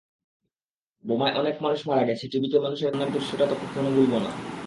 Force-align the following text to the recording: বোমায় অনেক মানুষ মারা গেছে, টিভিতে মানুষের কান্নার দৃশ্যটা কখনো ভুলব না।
বোমায় 1.03 1.35
অনেক 1.35 1.55
মানুষ 1.61 1.79
মারা 1.87 2.03
গেছে, 2.05 2.25
টিভিতে 2.27 2.57
মানুষের 2.59 2.87
কান্নার 2.87 3.11
দৃশ্যটা 3.11 3.45
কখনো 3.51 3.89
ভুলব 3.95 4.13
না। 4.17 4.31